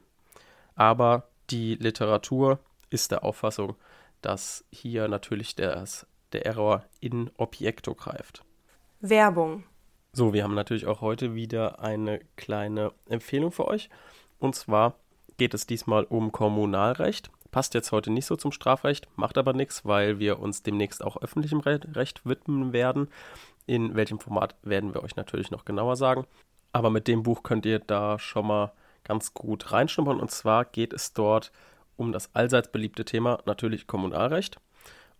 Aber 0.75 1.29
die 1.49 1.75
Literatur 1.75 2.59
ist 2.89 3.11
der 3.11 3.23
Auffassung, 3.23 3.75
dass 4.21 4.65
hier 4.71 5.07
natürlich 5.07 5.55
das, 5.55 6.05
der 6.33 6.45
Error 6.45 6.83
in 6.99 7.31
Objekto 7.37 7.95
greift. 7.95 8.43
Werbung. 8.99 9.63
So, 10.11 10.33
wir 10.33 10.43
haben 10.43 10.55
natürlich 10.55 10.85
auch 10.85 10.99
heute 10.99 11.33
wieder 11.33 11.79
eine 11.79 12.19
kleine 12.35 12.91
Empfehlung 13.07 13.53
für 13.53 13.69
euch. 13.69 13.89
Und 14.37 14.53
zwar 14.55 14.95
geht 15.37 15.53
es 15.53 15.65
diesmal 15.65 16.03
um 16.03 16.33
Kommunalrecht 16.33 17.31
passt 17.53 17.75
jetzt 17.75 17.91
heute 17.91 18.11
nicht 18.11 18.25
so 18.25 18.35
zum 18.35 18.51
Strafrecht, 18.51 19.07
macht 19.15 19.37
aber 19.37 19.53
nichts, 19.53 19.85
weil 19.85 20.19
wir 20.19 20.39
uns 20.39 20.63
demnächst 20.63 21.03
auch 21.03 21.17
öffentlichem 21.17 21.59
Recht 21.59 22.25
widmen 22.25 22.73
werden. 22.73 23.07
In 23.67 23.95
welchem 23.95 24.19
Format 24.19 24.55
werden 24.63 24.93
wir 24.93 25.03
euch 25.03 25.15
natürlich 25.15 25.51
noch 25.51 25.63
genauer 25.63 25.95
sagen. 25.95 26.25
Aber 26.73 26.89
mit 26.89 27.07
dem 27.07 27.21
Buch 27.21 27.43
könnt 27.43 27.67
ihr 27.67 27.77
da 27.77 28.17
schon 28.17 28.47
mal 28.47 28.73
ganz 29.03 29.35
gut 29.35 29.71
reinschnuppern. 29.71 30.19
Und 30.19 30.31
zwar 30.31 30.65
geht 30.65 30.93
es 30.93 31.13
dort 31.13 31.51
um 31.95 32.11
das 32.11 32.33
allseits 32.33 32.71
beliebte 32.71 33.05
Thema 33.05 33.39
natürlich 33.45 33.85
Kommunalrecht. 33.85 34.57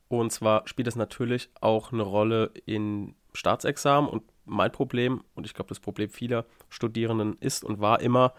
Und 0.08 0.32
zwar 0.32 0.68
spielt 0.68 0.88
es 0.88 0.96
natürlich 0.96 1.50
auch 1.62 1.94
eine 1.94 2.02
Rolle 2.02 2.52
in 2.66 3.14
Staatsexamen. 3.34 4.10
Und 4.10 4.24
mein 4.46 4.72
Problem, 4.72 5.24
und 5.36 5.46
ich 5.46 5.54
glaube 5.54 5.70
das 5.70 5.80
Problem 5.80 6.10
vieler 6.10 6.46
Studierenden 6.70 7.38
ist 7.40 7.64
und 7.64 7.80
war 7.80 8.02
immer, 8.02 8.34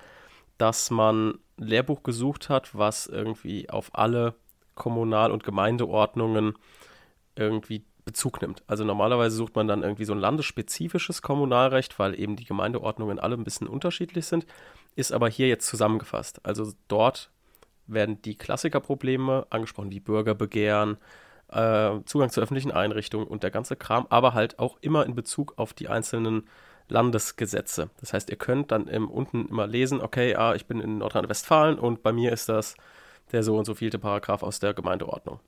dass 0.59 0.91
man 0.91 1.39
ein 1.59 1.67
Lehrbuch 1.67 2.03
gesucht 2.03 2.49
hat, 2.49 2.75
was 2.75 3.07
irgendwie 3.07 3.71
auf 3.71 3.91
alle 3.93 4.35
Kommunal- 4.75 5.31
und 5.33 5.45
Gemeindeordnungen 5.45 6.55
irgendwie 7.37 7.85
Bezug 8.05 8.43
nimmt. 8.43 8.63
Also 8.67 8.85
normalerweise 8.85 9.37
sucht 9.37 9.57
man 9.57 9.67
dann 9.67 9.83
irgendwie 9.83 10.05
so 10.05 10.13
ein 10.13 10.19
landesspezifisches 10.19 11.23
Kommunalrecht, 11.23 11.99
weil 11.99 12.19
eben 12.19 12.37
die 12.37 12.45
Gemeindeordnungen 12.45 13.19
alle 13.19 13.37
ein 13.37 13.45
bisschen 13.45 13.67
unterschiedlich 13.67 14.27
sind, 14.27 14.47
ist 14.95 15.13
aber 15.13 15.29
hier 15.29 15.49
jetzt 15.49 15.67
zusammengefasst. 15.67 16.41
Also 16.45 16.73
dort 16.89 17.31
werden 17.87 18.21
die 18.23 18.37
Klassikerprobleme 18.37 19.47
angesprochen, 19.51 19.91
wie 19.91 20.01
Bürgerbegehren, 20.01 20.99
äh, 21.49 22.01
Zugang 22.05 22.31
zu 22.31 22.41
öffentlichen 22.41 22.73
Einrichtungen 22.73 23.27
und 23.27 23.43
der 23.43 23.51
ganze 23.51 23.77
Kram, 23.77 24.07
aber 24.11 24.35
halt 24.35 24.59
auch 24.59 24.79
immer 24.81 25.07
in 25.07 25.15
Bezug 25.15 25.55
auf 25.57 25.73
die 25.73 25.89
einzelnen 25.89 26.49
Landesgesetze. 26.88 27.91
Das 28.00 28.12
heißt, 28.12 28.31
ihr 28.31 28.37
könnt 28.37 28.73
dann 28.73 28.88
im, 28.88 29.09
unten 29.09 29.49
immer 29.49 29.67
lesen, 29.67 30.00
okay, 30.00 30.35
ah, 30.37 30.55
ich 30.55 30.67
bin 30.67 30.81
in 30.81 30.99
Nordrhein-Westfalen 30.99 31.79
und 31.79 32.03
bei 32.03 32.12
mir 32.12 32.33
ist 32.33 32.49
das 32.49 32.76
der 33.33 33.43
so 33.43 33.57
und 33.57 33.64
so 33.64 33.75
vielte 33.75 33.99
Paragraph 33.99 34.43
aus 34.43 34.61
der 34.61 34.75
Gemeindeordnung. 34.75 35.41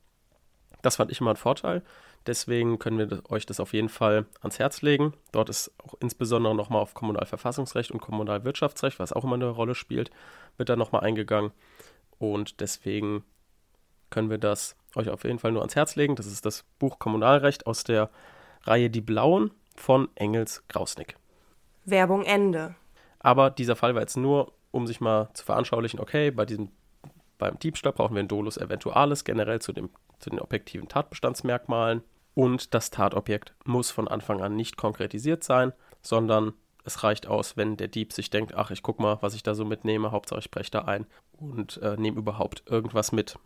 Das 0.82 0.96
fand 0.96 1.10
ich 1.10 1.20
immer 1.20 1.30
ein 1.30 1.36
Vorteil. 1.36 1.82
Deswegen 2.26 2.78
können 2.78 2.98
wir 2.98 3.22
euch 3.30 3.46
das 3.46 3.60
auf 3.60 3.72
jeden 3.72 3.88
Fall 3.88 4.26
ans 4.40 4.58
Herz 4.58 4.82
legen. 4.82 5.14
Dort 5.30 5.48
ist 5.48 5.72
auch 5.78 5.94
insbesondere 6.00 6.54
nochmal 6.54 6.82
auf 6.82 6.94
Kommunalverfassungsrecht 6.94 7.92
und 7.92 8.00
Kommunalwirtschaftsrecht, 8.00 8.98
was 8.98 9.12
auch 9.12 9.24
immer 9.24 9.34
eine 9.34 9.48
Rolle 9.48 9.74
spielt, 9.74 10.10
wird 10.56 10.68
da 10.68 10.76
nochmal 10.76 11.02
eingegangen. 11.02 11.52
Und 12.18 12.60
deswegen 12.60 13.24
können 14.10 14.30
wir 14.30 14.38
das 14.38 14.76
euch 14.96 15.10
auf 15.10 15.24
jeden 15.24 15.38
Fall 15.38 15.52
nur 15.52 15.62
ans 15.62 15.76
Herz 15.76 15.94
legen. 15.94 16.16
Das 16.16 16.26
ist 16.26 16.46
das 16.46 16.64
Buch 16.78 16.98
Kommunalrecht 16.98 17.66
aus 17.66 17.84
der 17.84 18.10
Reihe 18.62 18.90
Die 18.90 19.00
Blauen 19.00 19.52
von 19.76 20.08
Engels 20.16 20.64
Grausnick. 20.68 21.16
Werbung 21.86 22.24
Ende. 22.24 22.74
Aber 23.20 23.50
dieser 23.50 23.76
Fall 23.76 23.94
war 23.94 24.02
jetzt 24.02 24.16
nur, 24.16 24.52
um 24.70 24.86
sich 24.86 25.00
mal 25.00 25.30
zu 25.32 25.44
veranschaulichen, 25.44 26.00
okay, 26.00 26.30
bei 26.30 26.44
diesem, 26.44 26.70
beim 27.38 27.58
Diebstahl 27.58 27.92
brauchen 27.92 28.14
wir 28.14 28.22
ein 28.22 28.28
Dolus 28.28 28.58
Eventualis 28.58 29.24
generell 29.24 29.60
zu, 29.60 29.72
dem, 29.72 29.90
zu 30.18 30.30
den 30.30 30.40
objektiven 30.40 30.88
Tatbestandsmerkmalen. 30.88 32.02
Und 32.34 32.74
das 32.74 32.90
Tatobjekt 32.90 33.54
muss 33.64 33.90
von 33.90 34.08
Anfang 34.08 34.42
an 34.42 34.56
nicht 34.56 34.76
konkretisiert 34.76 35.42
sein, 35.42 35.72
sondern 36.02 36.52
es 36.84 37.02
reicht 37.02 37.26
aus, 37.26 37.56
wenn 37.56 37.76
der 37.76 37.88
Dieb 37.88 38.12
sich 38.12 38.30
denkt, 38.30 38.54
ach, 38.54 38.70
ich 38.70 38.82
guck 38.82 39.00
mal, 39.00 39.18
was 39.20 39.34
ich 39.34 39.42
da 39.42 39.54
so 39.54 39.64
mitnehme, 39.64 40.12
Hauptsache 40.12 40.40
ich 40.40 40.50
breche 40.50 40.70
da 40.70 40.82
ein 40.82 41.06
und 41.32 41.78
äh, 41.82 41.96
nehme 41.96 42.18
überhaupt 42.18 42.62
irgendwas 42.66 43.10
mit. 43.10 43.38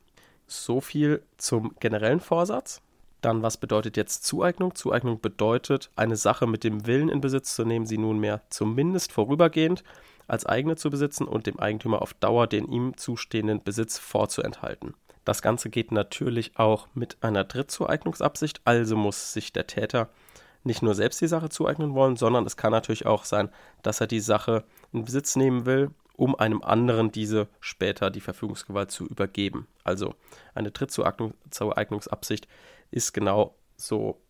So 0.47 0.80
viel 0.80 1.23
zum 1.37 1.75
generellen 1.80 2.20
Vorsatz. 2.20 2.82
Dann, 3.20 3.42
was 3.42 3.58
bedeutet 3.58 3.96
jetzt 3.96 4.24
Zueignung? 4.24 4.74
Zueignung 4.74 5.20
bedeutet, 5.20 5.90
eine 5.96 6.16
Sache 6.16 6.46
mit 6.46 6.64
dem 6.64 6.86
Willen 6.86 7.08
in 7.08 7.20
Besitz 7.20 7.54
zu 7.54 7.64
nehmen, 7.64 7.86
sie 7.86 7.98
nunmehr 7.98 8.42
zumindest 8.48 9.12
vorübergehend 9.12 9.84
als 10.26 10.46
eigene 10.46 10.76
zu 10.76 10.90
besitzen 10.90 11.24
und 11.24 11.46
dem 11.46 11.58
Eigentümer 11.58 12.02
auf 12.02 12.14
Dauer 12.14 12.46
den 12.46 12.66
ihm 12.70 12.96
zustehenden 12.96 13.62
Besitz 13.62 13.98
vorzuenthalten. 13.98 14.94
Das 15.24 15.42
Ganze 15.42 15.70
geht 15.70 15.92
natürlich 15.92 16.56
auch 16.56 16.88
mit 16.94 17.18
einer 17.20 17.44
Drittzueignungsabsicht, 17.44 18.60
also 18.64 18.96
muss 18.96 19.32
sich 19.32 19.52
der 19.52 19.66
Täter 19.66 20.08
nicht 20.62 20.82
nur 20.82 20.94
selbst 20.94 21.20
die 21.20 21.26
Sache 21.26 21.48
zueignen 21.48 21.94
wollen, 21.94 22.16
sondern 22.16 22.46
es 22.46 22.56
kann 22.56 22.72
natürlich 22.72 23.06
auch 23.06 23.24
sein, 23.24 23.50
dass 23.82 24.00
er 24.00 24.06
die 24.06 24.20
Sache 24.20 24.64
in 24.92 25.04
Besitz 25.04 25.36
nehmen 25.36 25.66
will, 25.66 25.90
um 26.16 26.34
einem 26.34 26.62
anderen 26.62 27.10
diese 27.10 27.48
später 27.60 28.10
die 28.10 28.20
Verfügungsgewalt 28.20 28.90
zu 28.90 29.06
übergeben. 29.06 29.66
Also 29.84 30.14
eine 30.54 30.70
Drittzueignungsabsicht 30.70 32.46
ist 32.90 33.12
genau 33.12 33.54
so 33.76 34.20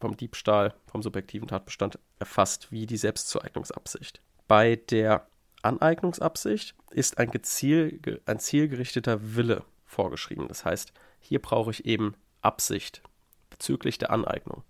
vom 0.00 0.16
Diebstahl, 0.16 0.74
vom 0.86 1.02
subjektiven 1.02 1.48
Tatbestand 1.48 1.98
erfasst 2.18 2.72
wie 2.72 2.86
die 2.86 2.96
Selbstzueignungsabsicht. 2.96 4.20
Bei 4.48 4.76
der 4.76 5.26
Aneignungsabsicht 5.62 6.74
ist 6.90 7.18
ein, 7.18 7.30
geziel, 7.30 8.20
ein 8.26 8.38
zielgerichteter 8.38 9.36
Wille 9.36 9.64
vorgeschrieben. 9.86 10.48
Das 10.48 10.64
heißt, 10.64 10.92
hier 11.20 11.40
brauche 11.40 11.70
ich 11.70 11.86
eben 11.86 12.14
Absicht 12.40 13.02
bezüglich 13.48 13.98
der 13.98 14.10
Aneignung. 14.10 14.64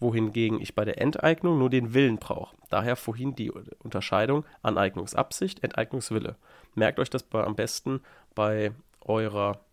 Wohingegen 0.00 0.60
ich 0.60 0.74
bei 0.74 0.84
der 0.84 1.00
Enteignung 1.00 1.58
nur 1.58 1.70
den 1.70 1.94
Willen 1.94 2.16
brauche. 2.16 2.56
Daher 2.70 2.96
vorhin 2.96 3.36
die 3.36 3.50
Unterscheidung 3.50 4.44
Aneignungsabsicht, 4.62 5.62
Enteignungswille. 5.62 6.36
Merkt 6.74 6.98
euch 6.98 7.10
das 7.10 7.24
am 7.32 7.54
besten 7.54 8.00
bei 8.34 8.72
eurer 9.02 9.63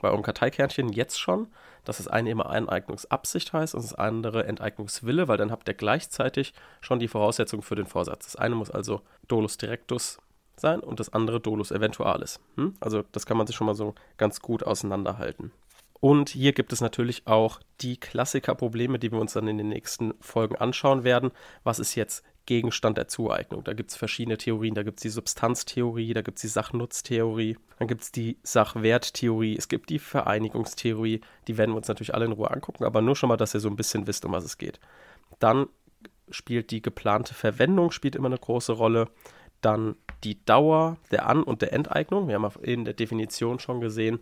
bei 0.00 0.08
eurem 0.08 0.22
Karteikärtchen 0.22 0.92
jetzt 0.92 1.18
schon, 1.18 1.48
dass 1.84 1.98
das 1.98 2.08
eine 2.08 2.30
immer 2.30 2.50
Aneignungsabsicht 2.50 3.52
heißt 3.52 3.74
und 3.74 3.82
das 3.82 3.94
andere 3.94 4.44
Enteignungswille, 4.46 5.28
weil 5.28 5.38
dann 5.38 5.50
habt 5.50 5.68
ihr 5.68 5.74
gleichzeitig 5.74 6.52
schon 6.80 6.98
die 6.98 7.08
Voraussetzung 7.08 7.62
für 7.62 7.76
den 7.76 7.86
Vorsatz. 7.86 8.26
Das 8.26 8.36
eine 8.36 8.54
muss 8.54 8.70
also 8.70 9.00
Dolus 9.26 9.56
directus 9.56 10.18
sein 10.56 10.80
und 10.80 11.00
das 11.00 11.12
andere 11.12 11.40
Dolus 11.40 11.70
eventualis. 11.70 12.40
Hm? 12.56 12.74
Also 12.80 13.04
das 13.12 13.26
kann 13.26 13.36
man 13.36 13.46
sich 13.46 13.56
schon 13.56 13.66
mal 13.66 13.74
so 13.74 13.94
ganz 14.16 14.40
gut 14.40 14.62
auseinanderhalten. 14.62 15.52
Und 16.00 16.28
hier 16.28 16.52
gibt 16.52 16.72
es 16.72 16.80
natürlich 16.80 17.26
auch 17.26 17.60
die 17.80 17.96
Klassikerprobleme, 17.96 18.98
die 18.98 19.10
wir 19.10 19.18
uns 19.18 19.32
dann 19.32 19.48
in 19.48 19.58
den 19.58 19.68
nächsten 19.68 20.14
Folgen 20.20 20.56
anschauen 20.56 21.02
werden. 21.02 21.32
Was 21.64 21.80
ist 21.80 21.96
jetzt 21.96 22.24
Gegenstand 22.48 22.96
der 22.96 23.08
Zueignung? 23.08 23.62
Da 23.62 23.74
gibt 23.74 23.90
es 23.90 23.96
verschiedene 23.96 24.38
Theorien. 24.38 24.74
Da 24.74 24.82
gibt 24.82 25.00
es 25.00 25.02
die 25.02 25.10
Substanztheorie, 25.10 26.14
da 26.14 26.22
gibt 26.22 26.38
es 26.38 26.42
die 26.42 26.48
Sachnutztheorie, 26.48 27.58
dann 27.78 27.88
gibt 27.88 28.00
es 28.00 28.10
die 28.10 28.38
Sachwerttheorie, 28.42 29.54
es 29.54 29.68
gibt 29.68 29.90
die 29.90 29.98
Vereinigungstheorie. 29.98 31.20
Die 31.46 31.58
werden 31.58 31.72
wir 31.72 31.76
uns 31.76 31.88
natürlich 31.88 32.14
alle 32.14 32.24
in 32.24 32.32
Ruhe 32.32 32.50
angucken, 32.50 32.84
aber 32.84 33.02
nur 33.02 33.16
schon 33.16 33.28
mal, 33.28 33.36
dass 33.36 33.52
ihr 33.52 33.60
so 33.60 33.68
ein 33.68 33.76
bisschen 33.76 34.06
wisst, 34.06 34.24
um 34.24 34.32
was 34.32 34.44
es 34.44 34.56
geht. 34.56 34.80
Dann 35.40 35.66
spielt 36.30 36.70
die 36.70 36.80
geplante 36.80 37.34
Verwendung 37.34 37.90
spielt 37.90 38.16
immer 38.16 38.28
eine 38.28 38.38
große 38.38 38.72
Rolle. 38.72 39.08
Dann 39.60 39.96
die 40.24 40.42
Dauer 40.46 40.96
der 41.10 41.26
An- 41.26 41.42
und 41.42 41.60
der 41.60 41.74
Enteignung. 41.74 42.28
Wir 42.28 42.36
haben 42.36 42.62
in 42.62 42.86
der 42.86 42.94
Definition 42.94 43.58
schon 43.58 43.82
gesehen, 43.82 44.20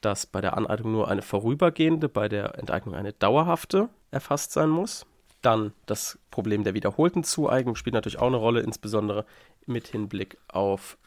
dass 0.00 0.24
bei 0.24 0.40
der 0.40 0.56
Aneignung 0.56 0.92
nur 0.92 1.08
eine 1.08 1.22
vorübergehende, 1.22 2.08
bei 2.08 2.28
der 2.28 2.58
Enteignung 2.58 2.94
eine 2.94 3.12
dauerhafte 3.12 3.90
erfasst 4.10 4.52
sein 4.52 4.70
muss. 4.70 5.04
Dann 5.46 5.72
das 5.86 6.18
Problem 6.32 6.64
der 6.64 6.74
wiederholten 6.74 7.22
Zueignung 7.22 7.76
spielt 7.76 7.94
natürlich 7.94 8.18
auch 8.18 8.26
eine 8.26 8.36
Rolle, 8.36 8.62
insbesondere 8.62 9.24
mit 9.64 9.86
Hinblick 9.86 10.38
auf 10.48 10.98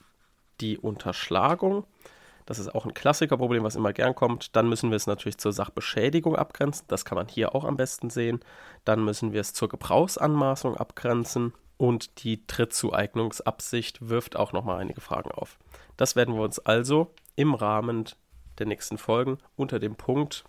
die 0.62 0.78
Unterschlagung. 0.78 1.86
Das 2.46 2.58
ist 2.58 2.74
auch 2.74 2.86
ein 2.86 2.94
Klassikerproblem, 2.94 3.66
was 3.66 3.76
immer 3.76 3.92
gern 3.92 4.16
kommt. 4.16 4.56
Dann 4.56 4.70
müssen 4.70 4.92
wir 4.92 4.96
es 4.96 5.08
natürlich 5.08 5.40
zur 5.40 5.52
Sachbeschädigung 5.52 6.38
abgrenzen. 6.38 6.86
Das 6.88 7.04
kann 7.04 7.18
man 7.18 7.28
hier 7.28 7.54
auch 7.54 7.66
am 7.66 7.76
besten 7.76 8.10
sehen. 8.10 8.40
Dann 8.86 9.04
müssen 9.04 9.34
wir 9.34 9.42
es 9.42 9.52
zur 9.52 9.68
Gebrauchsanmaßung 9.68 10.78
abgrenzen. 10.78 11.52
Und 11.76 12.24
die 12.24 12.48
Trittzueignungsabsicht 12.48 14.08
wirft 14.08 14.38
auch 14.38 14.54
nochmal 14.54 14.80
einige 14.80 15.02
Fragen 15.02 15.32
auf. 15.32 15.60
Das 15.98 16.16
werden 16.16 16.34
wir 16.36 16.44
uns 16.44 16.60
also 16.60 17.14
im 17.36 17.56
Rahmen 17.56 18.06
der 18.58 18.68
nächsten 18.68 18.98
Folgen 18.98 19.40
unter 19.58 19.80
dem 19.80 19.98
Punkt 19.98 20.46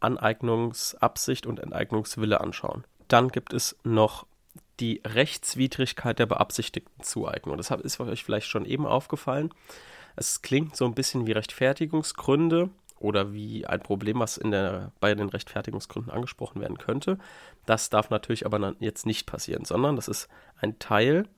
Aneignungsabsicht 0.00 1.46
und 1.46 1.60
Enteignungswille 1.60 2.40
anschauen. 2.40 2.84
Dann 3.08 3.28
gibt 3.28 3.52
es 3.52 3.76
noch 3.84 4.26
die 4.80 5.00
Rechtswidrigkeit 5.04 6.18
der 6.18 6.26
beabsichtigten 6.26 7.02
Zueignung. 7.02 7.56
Das 7.56 7.70
ist 7.70 8.00
euch 8.00 8.24
vielleicht 8.24 8.48
schon 8.48 8.64
eben 8.64 8.86
aufgefallen. 8.86 9.50
Es 10.16 10.42
klingt 10.42 10.76
so 10.76 10.84
ein 10.84 10.94
bisschen 10.94 11.26
wie 11.26 11.32
Rechtfertigungsgründe 11.32 12.70
oder 12.98 13.32
wie 13.32 13.66
ein 13.66 13.80
Problem, 13.80 14.20
was 14.20 14.36
in 14.36 14.50
der, 14.50 14.92
bei 15.00 15.14
den 15.14 15.28
Rechtfertigungsgründen 15.28 16.12
angesprochen 16.12 16.60
werden 16.60 16.78
könnte. 16.78 17.18
Das 17.66 17.90
darf 17.90 18.10
natürlich 18.10 18.46
aber 18.46 18.74
jetzt 18.80 19.06
nicht 19.06 19.26
passieren, 19.26 19.64
sondern 19.64 19.96
das 19.96 20.08
ist 20.08 20.28
ein 20.60 20.78
Teil 20.78 21.28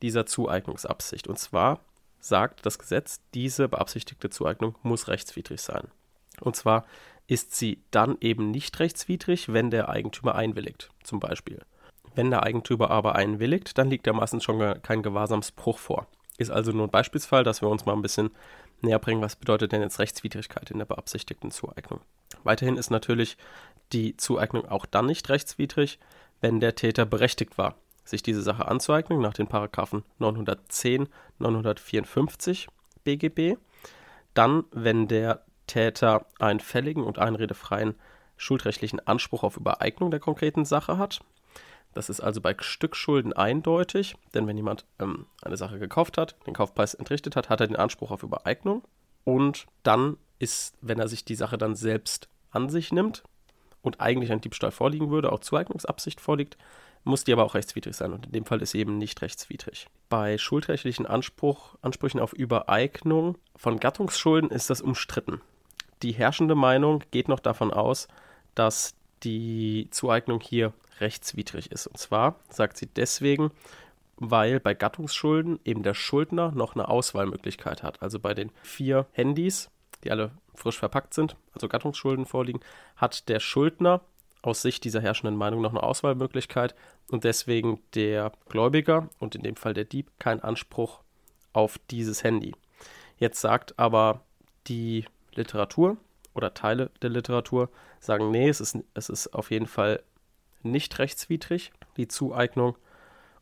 dieser 0.00 0.26
Zueignungsabsicht. 0.26 1.28
Und 1.28 1.38
zwar 1.38 1.80
sagt 2.20 2.66
das 2.66 2.78
Gesetz, 2.78 3.20
diese 3.34 3.68
beabsichtigte 3.68 4.30
Zueignung 4.30 4.74
muss 4.82 5.08
rechtswidrig 5.08 5.60
sein. 5.60 5.88
Und 6.40 6.56
zwar 6.56 6.86
ist 7.32 7.54
sie 7.54 7.82
dann 7.90 8.18
eben 8.20 8.50
nicht 8.50 8.78
rechtswidrig, 8.78 9.50
wenn 9.50 9.70
der 9.70 9.88
Eigentümer 9.88 10.34
einwilligt, 10.34 10.90
zum 11.02 11.18
Beispiel. 11.18 11.62
Wenn 12.14 12.30
der 12.30 12.42
Eigentümer 12.42 12.90
aber 12.90 13.14
einwilligt, 13.14 13.78
dann 13.78 13.88
liegt 13.88 14.06
ja 14.06 14.12
meistens 14.12 14.44
schon 14.44 14.82
kein 14.82 15.02
Gewahrsamsbruch 15.02 15.78
vor. 15.78 16.06
Ist 16.36 16.50
also 16.50 16.72
nur 16.72 16.88
ein 16.88 16.90
Beispielsfall, 16.90 17.42
dass 17.42 17.62
wir 17.62 17.70
uns 17.70 17.86
mal 17.86 17.94
ein 17.94 18.02
bisschen 18.02 18.32
näher 18.82 18.98
bringen, 18.98 19.22
was 19.22 19.36
bedeutet 19.36 19.72
denn 19.72 19.80
jetzt 19.80 19.98
Rechtswidrigkeit 19.98 20.70
in 20.70 20.76
der 20.76 20.84
beabsichtigten 20.84 21.50
Zueignung. 21.50 22.00
Weiterhin 22.44 22.76
ist 22.76 22.90
natürlich 22.90 23.38
die 23.94 24.14
Zueignung 24.18 24.68
auch 24.68 24.84
dann 24.84 25.06
nicht 25.06 25.30
rechtswidrig, 25.30 25.98
wenn 26.42 26.60
der 26.60 26.74
Täter 26.74 27.06
berechtigt 27.06 27.56
war, 27.56 27.76
sich 28.04 28.22
diese 28.22 28.42
Sache 28.42 28.68
anzueignen 28.68 29.22
nach 29.22 29.32
den 29.32 29.46
Paragraphen 29.46 30.04
910, 30.18 31.08
954 31.38 32.68
BGB. 33.04 33.56
Dann, 34.34 34.64
wenn 34.70 35.08
der 35.08 35.46
Täter 35.66 36.26
einen 36.38 36.60
fälligen 36.60 37.04
und 37.04 37.18
einredefreien 37.18 37.94
schuldrechtlichen 38.36 39.00
Anspruch 39.06 39.42
auf 39.42 39.56
Übereignung 39.56 40.10
der 40.10 40.20
konkreten 40.20 40.64
Sache 40.64 40.98
hat. 40.98 41.20
Das 41.94 42.08
ist 42.08 42.20
also 42.20 42.40
bei 42.40 42.56
Stückschulden 42.58 43.32
eindeutig, 43.32 44.16
denn 44.34 44.46
wenn 44.46 44.56
jemand 44.56 44.86
ähm, 44.98 45.26
eine 45.42 45.56
Sache 45.56 45.78
gekauft 45.78 46.16
hat, 46.16 46.36
den 46.46 46.54
Kaufpreis 46.54 46.94
entrichtet 46.94 47.36
hat, 47.36 47.50
hat 47.50 47.60
er 47.60 47.66
den 47.66 47.76
Anspruch 47.76 48.10
auf 48.10 48.22
Übereignung. 48.22 48.82
Und 49.24 49.66
dann 49.82 50.16
ist, 50.38 50.74
wenn 50.80 50.98
er 50.98 51.08
sich 51.08 51.24
die 51.24 51.34
Sache 51.34 51.58
dann 51.58 51.76
selbst 51.76 52.28
an 52.50 52.68
sich 52.70 52.92
nimmt 52.92 53.22
und 53.82 54.00
eigentlich 54.00 54.32
ein 54.32 54.40
Diebstahl 54.40 54.72
vorliegen 54.72 55.10
würde, 55.10 55.32
auch 55.32 55.40
Zueignungsabsicht 55.40 56.20
vorliegt, 56.20 56.56
muss 57.04 57.24
die 57.24 57.32
aber 57.32 57.44
auch 57.44 57.54
rechtswidrig 57.54 57.94
sein. 57.94 58.12
Und 58.12 58.26
in 58.26 58.32
dem 58.32 58.46
Fall 58.46 58.62
ist 58.62 58.70
sie 58.70 58.78
eben 58.78 58.96
nicht 58.96 59.22
rechtswidrig. 59.22 59.88
Bei 60.08 60.38
schuldrechtlichen 60.38 61.06
Anspruch, 61.06 61.76
Ansprüchen 61.82 62.20
auf 62.20 62.32
Übereignung 62.32 63.36
von 63.56 63.78
Gattungsschulden 63.78 64.50
ist 64.50 64.70
das 64.70 64.80
umstritten. 64.80 65.40
Die 66.02 66.12
herrschende 66.12 66.54
Meinung 66.54 67.02
geht 67.10 67.28
noch 67.28 67.40
davon 67.40 67.72
aus, 67.72 68.08
dass 68.54 68.94
die 69.22 69.88
Zueignung 69.90 70.40
hier 70.40 70.72
rechtswidrig 71.00 71.70
ist. 71.70 71.86
Und 71.86 71.98
zwar 71.98 72.36
sagt 72.48 72.76
sie 72.76 72.86
deswegen, 72.86 73.50
weil 74.16 74.60
bei 74.60 74.74
Gattungsschulden 74.74 75.60
eben 75.64 75.82
der 75.82 75.94
Schuldner 75.94 76.52
noch 76.52 76.74
eine 76.74 76.88
Auswahlmöglichkeit 76.88 77.82
hat. 77.82 78.02
Also 78.02 78.18
bei 78.18 78.34
den 78.34 78.50
vier 78.62 79.06
Handys, 79.12 79.70
die 80.04 80.10
alle 80.10 80.32
frisch 80.54 80.78
verpackt 80.78 81.14
sind, 81.14 81.36
also 81.54 81.68
Gattungsschulden 81.68 82.26
vorliegen, 82.26 82.60
hat 82.96 83.28
der 83.28 83.40
Schuldner 83.40 84.00
aus 84.42 84.62
Sicht 84.62 84.84
dieser 84.84 85.00
herrschenden 85.00 85.36
Meinung 85.36 85.62
noch 85.62 85.70
eine 85.70 85.82
Auswahlmöglichkeit 85.82 86.74
und 87.10 87.24
deswegen 87.24 87.80
der 87.94 88.32
Gläubiger 88.48 89.08
und 89.18 89.34
in 89.34 89.42
dem 89.42 89.56
Fall 89.56 89.72
der 89.72 89.84
Dieb 89.84 90.10
keinen 90.18 90.40
Anspruch 90.40 91.00
auf 91.52 91.78
dieses 91.90 92.24
Handy. 92.24 92.54
Jetzt 93.18 93.40
sagt 93.40 93.78
aber 93.78 94.20
die 94.66 95.04
Literatur 95.34 95.96
oder 96.34 96.54
Teile 96.54 96.90
der 97.02 97.10
Literatur 97.10 97.68
sagen, 98.00 98.30
nee, 98.30 98.48
es 98.48 98.60
ist, 98.60 98.78
es 98.94 99.08
ist 99.08 99.34
auf 99.34 99.50
jeden 99.50 99.66
Fall 99.66 100.02
nicht 100.62 100.98
rechtswidrig, 100.98 101.72
die 101.96 102.08
Zueignung. 102.08 102.76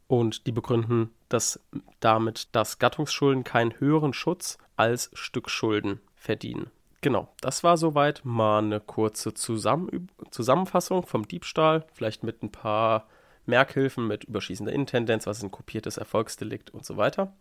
Und 0.06 0.48
die 0.48 0.52
begründen, 0.52 1.10
dass 1.28 1.60
damit 2.00 2.48
das 2.50 2.80
Gattungsschulden 2.80 3.44
keinen 3.44 3.78
höheren 3.78 4.12
Schutz 4.12 4.58
als 4.74 5.08
Stückschulden 5.12 6.00
verdienen. 6.16 6.72
Genau, 7.00 7.28
das 7.40 7.62
war 7.62 7.76
soweit 7.76 8.22
mal 8.24 8.58
eine 8.58 8.80
kurze 8.80 9.34
Zusammen 9.34 10.08
Zusammenfassung 10.30 11.06
vom 11.06 11.28
Diebstahl, 11.28 11.86
vielleicht 11.92 12.24
mit 12.24 12.42
ein 12.42 12.50
paar 12.50 13.06
Merkhilfen 13.46 14.06
mit 14.06 14.24
überschießender 14.24 14.72
Intendenz, 14.72 15.26
was 15.26 15.38
ist 15.38 15.44
ein 15.44 15.50
kopiertes 15.50 15.96
Erfolgsdelikt 15.96 16.70
und 16.70 16.84
so 16.84 16.96
weiter. 16.96 17.32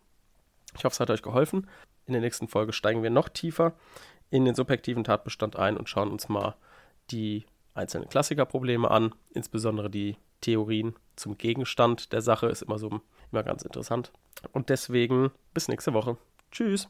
Ich 0.77 0.85
hoffe, 0.85 0.93
es 0.93 0.99
hat 0.99 1.09
euch 1.09 1.23
geholfen. 1.23 1.67
In 2.05 2.13
der 2.13 2.21
nächsten 2.21 2.47
Folge 2.47 2.71
steigen 2.71 3.03
wir 3.03 3.09
noch 3.09 3.29
tiefer 3.29 3.73
in 4.29 4.45
den 4.45 4.55
subjektiven 4.55 5.03
Tatbestand 5.03 5.55
ein 5.55 5.77
und 5.77 5.89
schauen 5.89 6.11
uns 6.11 6.29
mal 6.29 6.55
die 7.11 7.45
einzelnen 7.73 8.09
Klassikerprobleme 8.09 8.89
an, 8.89 9.15
insbesondere 9.31 9.89
die 9.89 10.17
Theorien 10.41 10.95
zum 11.15 11.37
Gegenstand 11.37 12.13
der 12.13 12.21
Sache 12.21 12.47
ist 12.47 12.61
immer 12.61 12.77
so 12.77 13.01
immer 13.31 13.43
ganz 13.43 13.63
interessant. 13.63 14.11
Und 14.51 14.69
deswegen 14.69 15.31
bis 15.53 15.67
nächste 15.67 15.93
Woche. 15.93 16.17
Tschüss. 16.51 16.87